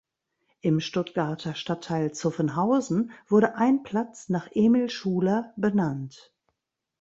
[0.61, 6.33] Im Stuttgarter Stadtteil Zuffenhausen wurde ein Platz nach Emil Schuler benannt.